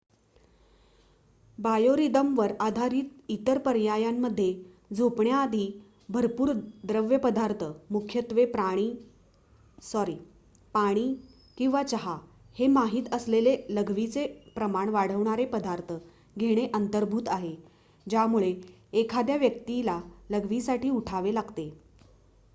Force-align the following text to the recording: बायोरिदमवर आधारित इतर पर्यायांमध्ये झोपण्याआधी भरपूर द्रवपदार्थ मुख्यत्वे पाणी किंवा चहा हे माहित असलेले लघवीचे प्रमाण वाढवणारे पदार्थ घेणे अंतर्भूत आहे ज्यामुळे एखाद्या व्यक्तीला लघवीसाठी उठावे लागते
बायोरिदमवर 1.57 2.51
आधारित 2.61 3.09
इतर 3.29 3.57
पर्यायांमध्ये 3.65 4.47
झोपण्याआधी 4.93 5.65
भरपूर 6.09 6.51
द्रवपदार्थ 6.85 7.63
मुख्यत्वे 7.91 8.45
पाणी 10.73 11.05
किंवा 11.57 11.83
चहा 11.83 12.17
हे 12.57 12.67
माहित 12.69 13.13
असलेले 13.13 13.55
लघवीचे 13.71 14.25
प्रमाण 14.55 14.89
वाढवणारे 14.89 15.45
पदार्थ 15.53 15.93
घेणे 16.37 16.67
अंतर्भूत 16.73 17.29
आहे 17.29 17.55
ज्यामुळे 18.07 18.53
एखाद्या 18.93 19.35
व्यक्तीला 19.37 19.99
लघवीसाठी 20.29 20.89
उठावे 20.91 21.33
लागते 21.33 21.69